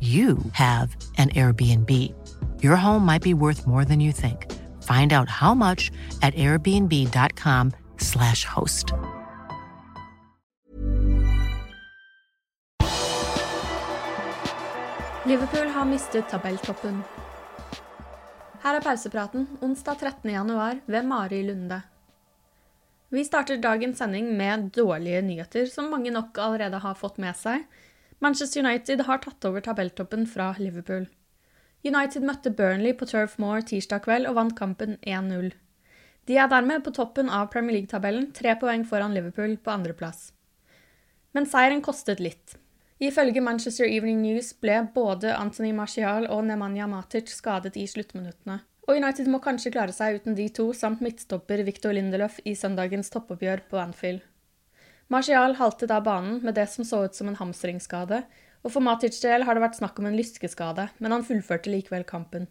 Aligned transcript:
you 0.00 0.38
have 0.52 0.96
an 1.18 1.30
Airbnb. 1.30 2.14
Your 2.62 2.76
home 2.76 3.04
might 3.04 3.22
be 3.22 3.34
worth 3.34 3.66
more 3.66 3.84
than 3.84 3.98
you 3.98 4.12
think. 4.12 4.46
Find 4.84 5.12
out 5.12 5.28
how 5.28 5.54
much 5.54 5.90
at 6.22 6.32
airbnb.com/slash 6.34 8.44
host. 8.44 8.92
Liverpool 15.26 15.68
har 15.68 15.84
mistet 15.84 16.28
tabelltoppen. 16.28 17.02
Her 18.62 18.76
er 18.76 18.80
pausepraten 18.80 19.46
onsdag 19.60 20.00
13. 20.00 20.30
januar 20.30 20.78
ved 20.86 21.04
Mari 21.04 21.42
Lunde. 21.42 21.82
Vi 23.08 23.24
starter 23.24 23.56
dagens 23.56 23.98
sending 23.98 24.36
med 24.36 24.70
dårlige 24.76 25.22
nyheter, 25.22 25.66
som 25.66 25.90
mange 25.90 26.10
nok 26.10 26.38
allerede 26.38 26.78
har 26.78 26.94
fått 26.94 27.18
med 27.18 27.36
seg. 27.36 27.64
Manchester 28.20 28.64
United 28.64 29.04
har 29.06 29.22
tatt 29.22 29.44
over 29.46 29.62
tabelltoppen 29.62 30.26
fra 30.26 30.50
Liverpool. 30.58 31.06
United 31.86 32.24
møtte 32.26 32.50
Burnley 32.50 32.96
på 32.98 33.06
Turf 33.06 33.36
Moor 33.38 33.62
tirsdag 33.62 34.02
kveld 34.06 34.26
og 34.26 34.34
vant 34.40 34.56
kampen 34.58 34.96
1-0. 35.06 35.52
De 36.26 36.36
er 36.36 36.48
dermed 36.50 36.82
på 36.84 36.92
toppen 36.92 37.30
av 37.32 37.52
Premier 37.52 37.78
League-tabellen, 37.78 38.32
tre 38.34 38.56
poeng 38.60 38.82
foran 38.84 39.14
Liverpool 39.14 39.54
på 39.62 39.72
andreplass. 39.72 40.32
Men 41.32 41.46
seieren 41.46 41.84
kostet 41.84 42.20
litt. 42.20 42.56
Ifølge 42.98 43.40
Manchester 43.40 43.86
Evening 43.86 44.18
News 44.24 44.50
ble 44.58 44.80
både 44.94 45.36
Anthony 45.38 45.70
Martial 45.72 46.26
og 46.26 46.42
Nemanja 46.48 46.88
Matic 46.90 47.30
skadet 47.30 47.78
i 47.78 47.86
sluttminuttene. 47.86 48.58
Og 48.88 48.96
United 48.98 49.28
må 49.30 49.38
kanskje 49.44 49.70
klare 49.70 49.94
seg 49.94 50.18
uten 50.18 50.34
de 50.34 50.48
to, 50.50 50.72
samt 50.74 51.04
midtstopper 51.04 51.62
Victor 51.62 51.94
Lindelöf 51.94 52.40
i 52.44 52.56
søndagens 52.58 53.12
toppoppgjør 53.14 53.62
på 53.70 53.78
Anfield. 53.78 54.24
Martial 55.08 55.54
haltet 55.56 55.90
av 55.90 56.02
banen 56.04 56.42
med 56.44 56.54
det 56.54 56.66
som 56.68 56.84
så 56.84 57.04
ut 57.06 57.14
som 57.16 57.30
en 57.30 57.38
hamstringsskade, 57.38 58.22
og 58.60 58.72
for 58.74 58.84
Matic 58.84 59.22
del 59.22 59.46
har 59.48 59.56
det 59.56 59.62
vært 59.62 59.78
snakk 59.78 60.00
om 60.00 60.08
en 60.10 60.16
lyskeskade, 60.18 60.90
men 61.00 61.14
han 61.14 61.24
fullførte 61.24 61.72
likevel 61.72 62.04
kampen. 62.04 62.44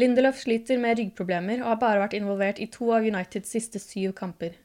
Lindelöf 0.00 0.40
sliter 0.42 0.80
med 0.82 0.98
ryggproblemer 0.98 1.60
og 1.60 1.68
har 1.68 1.78
bare 1.82 2.02
vært 2.02 2.16
involvert 2.18 2.58
i 2.58 2.66
to 2.72 2.88
av 2.96 3.06
Uniteds 3.06 3.52
siste 3.54 3.78
syv 3.82 4.16
kamper. 4.18 4.56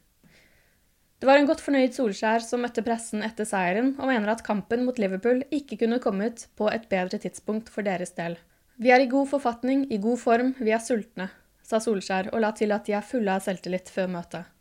Det 1.20 1.28
var 1.28 1.38
en 1.38 1.46
godt 1.48 1.62
fornøyd 1.62 1.94
Solskjær 1.94 2.42
som 2.44 2.64
møtte 2.66 2.82
pressen 2.84 3.22
etter 3.24 3.46
seieren, 3.48 3.94
og 4.00 4.10
mener 4.10 4.34
at 4.34 4.42
kampen 4.44 4.82
mot 4.88 4.98
Liverpool 4.98 5.44
ikke 5.54 5.78
kunne 5.84 6.00
kommet 6.02 6.48
på 6.58 6.66
et 6.72 6.90
bedre 6.90 7.22
tidspunkt 7.22 7.70
for 7.72 7.86
deres 7.86 8.16
del. 8.18 8.34
Vi 8.76 8.90
er 8.90 9.04
i 9.04 9.08
god 9.12 9.30
forfatning, 9.30 9.86
i 9.86 10.02
god 10.02 10.18
form, 10.18 10.52
vi 10.58 10.74
er 10.74 10.82
sultne, 10.82 11.30
sa 11.62 11.78
Solskjær 11.78 12.34
og 12.34 12.42
la 12.42 12.50
til 12.58 12.74
at 12.74 12.90
de 12.90 12.98
er 12.98 13.06
fulle 13.06 13.38
av 13.38 13.46
selvtillit 13.46 13.94
før 13.94 14.10
møtet. 14.18 14.55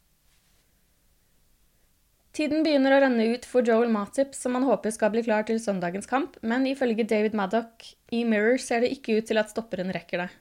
Tiden 2.36 2.66
begynner 2.66 2.92
å 2.92 2.98
renne 3.00 3.26
ut 3.32 3.46
for 3.48 3.64
Joel 3.64 3.88
Matip, 3.88 4.34
som 4.36 4.58
han 4.58 4.66
håper 4.68 4.92
skal 4.92 5.14
bli 5.14 5.22
klar 5.24 5.46
til 5.48 5.60
søndagens 5.64 6.10
kamp, 6.10 6.34
men 6.44 6.66
ifølge 6.68 7.06
David 7.08 7.38
Maddock 7.38 7.86
i 8.12 8.26
Mirror 8.28 8.60
ser 8.60 8.84
det 8.84 8.90
ikke 8.92 9.22
ut 9.22 9.30
til 9.30 9.40
at 9.40 9.54
stopperen 9.54 9.94
rekker 9.96 10.26
det. 10.26 10.34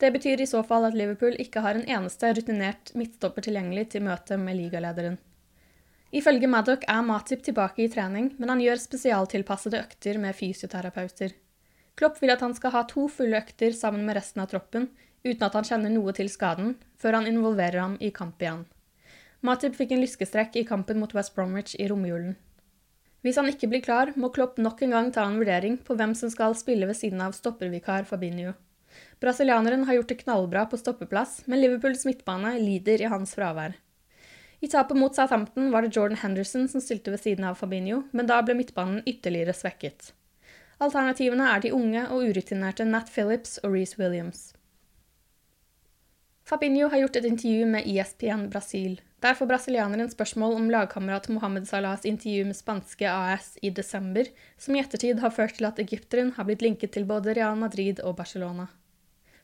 Det 0.00 0.08
betyr 0.14 0.40
i 0.40 0.48
så 0.48 0.62
fall 0.64 0.86
at 0.88 0.96
Liverpool 0.96 1.36
ikke 1.44 1.60
har 1.60 1.76
en 1.76 1.84
eneste 1.84 2.30
rutinert 2.38 2.94
midtstopper 2.96 3.44
tilgjengelig 3.44 3.90
til 3.92 4.06
møtet 4.06 4.40
med 4.40 4.56
ligalederen. 4.62 5.20
Ifølge 6.16 6.48
Maddock 6.48 6.88
er 6.88 7.04
Matip 7.04 7.44
tilbake 7.44 7.84
i 7.84 7.92
trening, 7.92 8.32
men 8.40 8.54
han 8.54 8.64
gjør 8.64 8.80
spesialtilpassede 8.80 9.84
økter 9.84 10.16
med 10.24 10.40
fysioterapeuter. 10.40 11.36
Klopp 12.00 12.16
vil 12.24 12.32
at 12.32 12.40
han 12.40 12.56
skal 12.56 12.72
ha 12.72 12.86
to 12.88 13.10
fulle 13.12 13.44
økter 13.44 13.76
sammen 13.76 14.08
med 14.08 14.16
resten 14.16 14.40
av 14.40 14.48
troppen, 14.56 14.88
uten 15.20 15.44
at 15.44 15.60
han 15.60 15.68
kjenner 15.68 15.92
noe 15.92 16.16
til 16.16 16.32
skaden, 16.32 16.78
før 16.96 17.20
han 17.20 17.28
involverer 17.28 17.82
ham 17.84 18.00
i 18.00 18.08
kamp 18.08 18.40
igjen. 18.40 18.64
Matip 19.46 19.76
fikk 19.78 19.94
en 19.94 20.02
lyskestrekk 20.02 20.58
i 20.60 20.66
kampen 20.68 20.98
mot 21.00 21.14
West 21.16 21.34
Bromwich 21.34 21.76
i 21.80 21.86
romjulen. 21.88 22.34
Hvis 23.24 23.36
han 23.40 23.48
ikke 23.48 23.68
blir 23.72 23.82
klar, 23.84 24.12
må 24.16 24.30
Klopp 24.32 24.58
nok 24.60 24.80
en 24.84 24.92
gang 24.96 25.08
ta 25.12 25.26
en 25.28 25.38
vurdering 25.40 25.78
på 25.84 25.96
hvem 25.96 26.12
som 26.16 26.32
skal 26.32 26.56
spille 26.56 26.88
ved 26.88 26.96
siden 26.96 27.20
av 27.24 27.36
stoppervikar 27.36 28.04
Fabinho. 28.08 28.52
Brasilianeren 29.20 29.84
har 29.88 29.96
gjort 29.96 30.12
det 30.12 30.20
knallbra 30.22 30.66
på 30.68 30.80
stoppeplass, 30.80 31.42
men 31.46 31.60
Liverpools 31.60 32.06
midtbane 32.08 32.56
lider 32.60 33.04
i 33.04 33.10
hans 33.12 33.32
fravær. 33.36 33.76
I 34.60 34.68
tapet 34.68 34.96
mot 35.00 35.16
Southampton 35.16 35.70
var 35.72 35.84
det 35.84 35.96
Jordan 35.96 36.20
Henderson 36.20 36.68
som 36.68 36.84
stilte 36.84 37.12
ved 37.12 37.22
siden 37.24 37.48
av 37.48 37.56
Fabinho, 37.56 38.02
men 38.12 38.28
da 38.28 38.42
ble 38.44 38.58
midtbanen 38.58 39.04
ytterligere 39.08 39.56
svekket. 39.56 40.12
Alternativene 40.80 41.48
er 41.48 41.64
de 41.64 41.72
unge 41.76 42.06
og 42.08 42.28
urutinerte 42.28 42.84
Nat 42.88 43.08
Phillips 43.12 43.58
og 43.64 43.72
Reece 43.72 44.00
Williams. 44.00 44.50
Fabinho 46.50 46.88
har 46.88 46.98
gjort 46.98 47.16
et 47.16 47.24
intervju 47.24 47.66
med 47.66 47.84
ESPN 47.86 48.48
Brasil. 48.50 48.96
Der 49.22 49.36
får 49.38 49.46
brasilianeren 49.46 50.08
spørsmål 50.10 50.56
om 50.56 50.64
lagkamerat 50.72 51.28
Mohammed 51.30 51.68
Salahs 51.68 52.02
intervju 52.04 52.48
med 52.48 52.56
spanske 52.58 53.06
AS 53.06 53.52
i 53.62 53.70
desember, 53.70 54.26
som 54.58 54.74
i 54.74 54.80
ettertid 54.82 55.20
har 55.22 55.30
ført 55.30 55.54
til 55.54 55.68
at 55.68 55.78
egypteren 55.78 56.32
har 56.34 56.48
blitt 56.48 56.64
linket 56.66 56.90
til 56.96 57.06
både 57.06 57.36
Real 57.38 57.54
Madrid 57.54 58.02
og 58.02 58.16
Barcelona. 58.18 58.66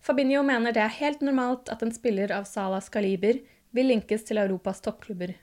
Fabinho 0.03 0.43
mener 0.43 0.75
det 0.75 0.83
er 0.83 0.99
helt 0.99 1.23
normalt 1.23 1.71
at 1.71 1.87
en 1.87 1.95
spiller 1.95 2.35
av 2.35 2.51
Salas 2.51 2.91
kaliber 2.91 3.39
vil 3.71 3.93
linkes 3.93 4.27
til 4.27 4.43
Europas 4.43 4.83
toppklubber. 4.83 5.37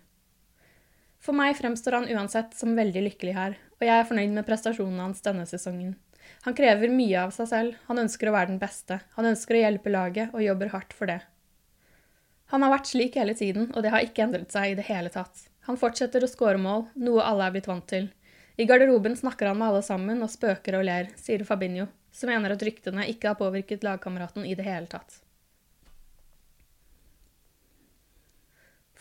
For 1.24 1.31
meg 1.31 1.56
fremstår 1.56 2.01
han 2.01 2.12
uansett 2.12 2.51
som 2.59 2.75
veldig 2.75 3.07
lykkelig 3.07 3.40
her, 3.40 3.56
og 3.80 3.88
jeg 3.88 4.01
er 4.01 4.09
fornøyd 4.09 4.35
med 4.35 4.51
prestasjonene 4.51 5.07
hans 5.07 5.24
denne 5.24 5.47
sesongen. 5.47 5.95
Han 6.44 6.59
krever 6.59 6.91
mye 6.91 7.24
av 7.24 7.31
seg 7.31 7.48
selv, 7.56 7.83
han 7.88 8.04
ønsker 8.04 8.27
å 8.27 8.36
være 8.36 8.51
den 8.51 8.59
beste, 8.59 9.00
han 9.16 9.31
ønsker 9.31 9.56
å 9.56 9.63
hjelpe 9.63 9.95
laget 9.95 10.36
og 10.36 10.44
jobber 10.44 10.75
hardt 10.75 10.92
for 10.98 11.07
det. 11.07 11.21
Han 12.54 12.62
har 12.62 12.70
vært 12.70 12.92
slik 12.92 13.16
hele 13.18 13.34
tiden, 13.34 13.72
og 13.74 13.82
det 13.82 13.90
har 13.90 14.06
ikke 14.06 14.28
endret 14.28 14.54
seg 14.54 14.72
i 14.72 14.78
det 14.78 14.86
hele 14.86 15.10
tatt. 15.10 15.48
Han 15.66 15.80
fortsetter 15.80 16.22
å 16.22 16.30
skåre 16.30 16.60
mål, 16.62 16.84
noe 17.02 17.24
alle 17.26 17.48
er 17.48 17.56
blitt 17.56 17.70
vant 17.70 17.88
til. 17.90 18.12
I 18.62 18.68
garderoben 18.70 19.16
snakker 19.18 19.50
han 19.50 19.58
med 19.58 19.72
alle 19.72 19.82
sammen 19.82 20.22
og 20.22 20.30
spøker 20.30 20.78
og 20.78 20.86
ler, 20.86 21.10
sier 21.18 21.42
Fabinho, 21.48 21.88
som 22.14 22.30
mener 22.30 22.54
at 22.54 22.62
ryktene 22.62 23.08
ikke 23.10 23.32
har 23.32 23.40
påvirket 23.40 23.82
lagkameraten 23.82 24.46
i 24.46 24.54
det 24.60 24.68
hele 24.68 24.86
tatt. 24.92 25.24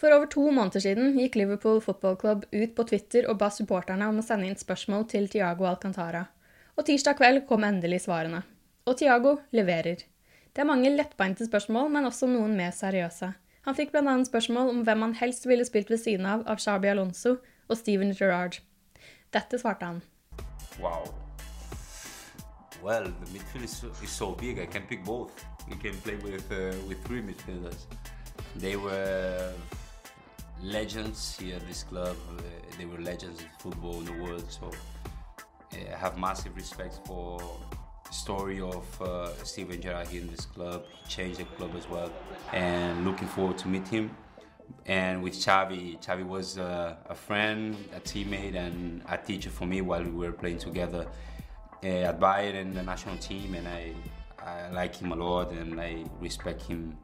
For 0.00 0.16
over 0.16 0.32
to 0.32 0.46
måneder 0.48 0.82
siden 0.82 1.12
gikk 1.20 1.36
Liverpool 1.38 1.82
Football 1.84 2.16
Club 2.24 2.48
ut 2.48 2.72
på 2.74 2.88
Twitter 2.88 3.28
og 3.28 3.36
ba 3.44 3.52
supporterne 3.52 4.08
om 4.08 4.18
å 4.18 4.24
sende 4.24 4.48
inn 4.48 4.58
spørsmål 4.58 5.04
til 5.12 5.28
Tiago 5.30 5.68
Alcantara. 5.68 6.24
Og 6.74 6.88
tirsdag 6.88 7.20
kveld 7.20 7.44
kom 7.52 7.68
endelig 7.68 8.00
svarene. 8.06 8.40
Og 8.88 8.96
Tiago 8.98 9.36
leverer. 9.52 10.00
Det 10.52 10.64
er 10.64 10.68
mange 10.72 10.90
lettbeinte 10.90 11.46
spørsmål, 11.46 11.92
men 11.92 12.08
også 12.08 12.26
noen 12.32 12.56
mer 12.56 12.72
seriøse. 12.74 13.34
Han 13.62 13.76
fikk 13.78 13.92
bl.a. 13.94 14.24
spørsmål 14.24 14.68
om 14.68 14.82
hvem 14.86 15.02
han 15.02 15.14
helst 15.14 15.46
ville 15.46 15.64
spilt 15.64 15.90
ved 15.90 16.00
siden 16.02 16.26
av 16.26 16.42
av 16.46 16.58
Sharby 16.58 16.90
Alonso 16.90 17.36
og 17.68 17.76
Steven 17.76 18.14
Gerrard. 18.14 18.58
Dette 19.32 19.58
svarte 19.58 19.86
han. 19.86 20.02
Wow. 20.80 21.06
Well, 22.82 23.04
the 23.04 23.30
midfield 23.32 23.64
is 23.64 23.76
so, 23.76 23.86
is 24.02 24.10
so 24.10 24.32
big. 24.34 24.58
I 24.58 24.66
can 24.66 24.82
pick 24.88 25.04
both. 25.04 25.30
You 25.68 25.76
can 25.76 25.94
play 26.02 26.16
with 26.16 26.50
uh, 26.50 26.74
with 26.88 26.98
three 27.04 27.22
midfielders. 27.22 27.86
They 28.56 28.76
were 28.76 29.52
legends 30.60 31.38
here 31.38 31.56
at 31.56 31.66
this 31.68 31.84
club. 31.84 32.16
Uh, 32.36 32.42
they 32.78 32.86
were 32.86 32.98
legends 32.98 33.40
in 33.40 33.48
football 33.60 34.00
in 34.00 34.04
the 34.04 34.22
world. 34.24 34.50
So 34.50 34.70
I 35.72 35.96
have 35.96 36.18
massive 36.18 36.56
respect 36.56 37.00
for 37.06 37.40
story 38.12 38.60
of 38.60 39.02
uh, 39.02 39.34
Steven 39.44 39.80
Gerrard 39.80 40.08
here 40.08 40.20
in 40.20 40.30
this 40.30 40.44
club. 40.44 40.84
He 41.02 41.08
changed 41.08 41.40
the 41.40 41.44
club 41.44 41.72
as 41.76 41.88
well, 41.88 42.10
and 42.52 43.04
looking 43.04 43.28
forward 43.28 43.58
to 43.58 43.68
meet 43.68 43.88
him. 43.88 44.14
And 44.86 45.22
with 45.22 45.34
Xavi, 45.34 46.02
Xavi 46.02 46.26
was 46.26 46.58
uh, 46.58 46.96
a 47.08 47.14
friend, 47.14 47.76
a 47.94 48.00
teammate, 48.00 48.54
and 48.54 49.02
a 49.08 49.16
teacher 49.16 49.50
for 49.50 49.66
me 49.66 49.80
while 49.80 50.02
we 50.02 50.10
were 50.10 50.32
playing 50.32 50.58
together 50.58 51.06
uh, 51.84 51.86
at 51.86 52.20
Bayern 52.20 52.56
and 52.60 52.74
the 52.74 52.82
national 52.82 53.16
team. 53.18 53.54
And 53.54 53.68
I, 53.68 53.92
I 54.38 54.70
like 54.70 54.96
him 54.96 55.12
a 55.12 55.16
lot, 55.16 55.52
and 55.52 55.80
I 55.80 56.04
respect 56.20 56.62
him 56.62 56.96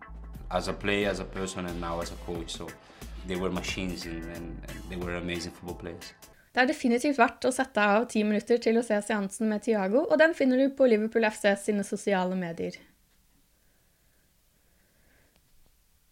as 0.51 0.69
a 0.69 0.73
player, 0.73 1.09
as 1.09 1.21
a 1.21 1.25
person, 1.25 1.67
and 1.67 1.81
now 1.81 2.01
as 2.01 2.11
a 2.11 2.17
coach. 2.17 2.53
So 2.53 2.69
they 3.27 3.37
were 3.37 3.51
machines, 3.51 4.07
and, 4.07 4.25
and, 4.25 4.63
and 4.69 4.83
they 4.89 4.97
were 4.97 5.15
amazing 5.17 5.53
football 5.53 5.77
players. 5.77 6.13
Det 6.59 6.65
er 6.65 6.73
definitivt 6.73 7.21
verdt 7.21 7.45
å 7.47 7.53
sette 7.55 7.79
av 7.79 8.09
ti 8.11 8.25
minutter 8.27 8.59
til 8.59 8.81
å 8.81 8.83
se 8.83 8.97
seansen 9.07 9.47
med 9.47 9.63
Tiago, 9.63 10.01
og 10.11 10.19
den 10.19 10.33
finner 10.35 10.59
du 10.59 10.73
på 10.75 10.89
Liverpool 10.91 11.23
FC 11.29 11.53
sine 11.63 11.85
sosiale 11.87 12.35
medier. 12.35 12.75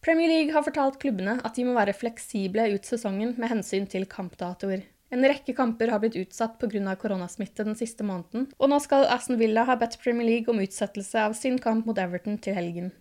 Premier 0.06 0.31
League 0.31 0.54
har 0.54 0.62
fortalt 0.62 1.00
klubbene 1.02 1.34
at 1.43 1.58
de 1.58 1.64
må 1.66 1.75
være 1.75 1.96
fleksible 1.98 2.69
ut 2.76 2.87
sesongen 2.87 3.34
med 3.43 3.56
hensyn 3.56 3.90
til 3.90 4.06
kampdatoer. 4.06 4.87
En 5.10 5.26
rekke 5.26 5.50
kamper 5.58 5.90
har 5.90 6.04
blitt 6.04 6.20
utsatt 6.22 6.60
pga. 6.62 6.94
koronasmitte 6.94 7.66
den 7.66 7.75
siste 7.75 8.06
måneden, 8.06 8.46
og 8.62 8.70
nå 8.70 8.78
skal 8.87 9.10
Aston 9.10 9.42
Villa 9.42 9.66
ha 9.66 9.75
bedt 9.75 9.99
Premier 9.99 10.31
League 10.31 10.54
om 10.54 10.62
utsettelse 10.62 11.26
av 11.26 11.34
sin 11.34 11.58
kamp 11.58 11.90
mot 11.90 11.99
Everton 11.99 12.38
til 12.38 12.54
helgen. 12.54 12.92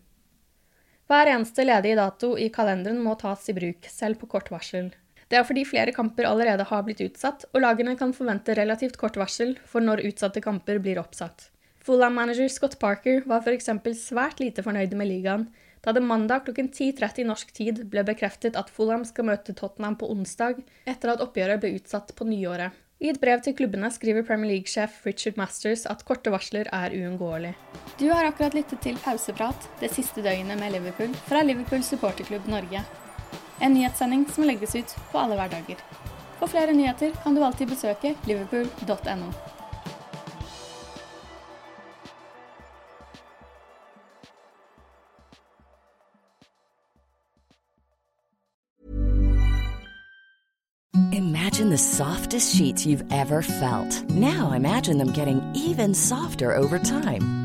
Hver 1.05 1.29
eneste 1.29 1.61
ledige 1.61 2.01
dato 2.01 2.35
i 2.41 2.49
kalenderen 2.49 3.05
må 3.05 3.13
tas 3.13 3.45
i 3.53 3.53
bruk, 3.53 3.85
selv 3.85 4.17
på 4.17 4.33
kort 4.33 4.49
varsel. 4.49 4.95
Det 5.29 5.39
er 5.39 5.45
fordi 5.47 5.65
flere 5.65 5.93
kamper 5.95 6.27
allerede 6.29 6.67
har 6.69 6.85
blitt 6.85 7.01
utsatt, 7.01 7.47
og 7.53 7.63
lagene 7.63 7.95
kan 7.97 8.13
forvente 8.13 8.53
relativt 8.57 8.97
kort 9.01 9.17
varsel 9.17 9.55
for 9.65 9.81
når 9.81 10.05
utsatte 10.09 10.43
kamper 10.43 10.79
blir 10.83 11.01
oppsatt. 11.01 11.49
Fulham-manager 11.85 12.49
Scott 12.49 12.79
Parker 12.81 13.21
var 13.29 13.41
f.eks. 13.45 13.69
svært 14.01 14.39
lite 14.41 14.63
fornøyd 14.65 14.93
med 14.97 15.09
ligaen, 15.09 15.49
da 15.85 15.93
det 15.93 16.01
mandag 16.01 16.47
klokken 16.47 16.71
10.30 16.73 17.27
norsk 17.29 17.51
tid 17.53 17.83
ble 17.91 18.01
bekreftet 18.07 18.57
at 18.57 18.71
Fulham 18.73 19.05
skal 19.05 19.27
møte 19.29 19.53
Tottenham 19.53 19.97
på 20.01 20.09
onsdag, 20.09 20.63
etter 20.89 21.13
at 21.13 21.21
oppgjøret 21.21 21.61
ble 21.61 21.75
utsatt 21.77 22.15
på 22.17 22.25
nyåret. 22.25 22.73
I 23.03 23.11
et 23.11 23.19
brev 23.21 23.41
til 23.43 23.53
klubbene 23.53 23.89
skriver 23.91 24.23
Premier 24.25 24.53
League-sjef 24.53 25.01
Richard 25.05 25.37
Masters 25.37 25.83
at 25.91 26.05
korte 26.07 26.31
varsler 26.33 26.69
er 26.73 26.95
uunngåelig. 26.95 27.51
Du 27.99 28.07
har 28.09 28.25
akkurat 28.25 28.55
lyttet 28.55 28.81
til 28.81 28.97
Pauseprat 29.03 29.67
det 29.81 29.91
siste 29.93 30.23
døgnet 30.25 30.57
med 30.57 30.73
Liverpool 30.77 31.13
fra 31.27 31.43
Liverpool 31.45 31.83
supporterklubb 31.85 32.47
Norge. 32.49 32.85
En 33.59 33.73
nyhetssending 33.73 34.27
som 34.31 34.43
legges 34.43 34.75
ut 34.75 34.95
på 35.11 35.19
alle 35.19 35.35
hverdager. 35.39 35.81
For 36.39 36.47
flere 36.47 36.73
nyheter 36.73 37.11
kan 37.23 37.35
du 37.35 37.43
alltid 37.43 37.67
besøke 37.67 38.15
liverpool.no. 38.25 39.31
Imagine 51.11 51.69
the 51.69 51.77
softest 51.77 52.55
sheets 52.55 52.85
you've 52.85 53.03
ever 53.11 53.41
felt. 53.41 54.09
Now 54.09 54.51
imagine 54.51 54.97
them 54.97 55.13
getting 55.13 55.41
even 55.55 55.93
softer 55.93 56.53
over 56.53 56.79
time. 56.79 57.44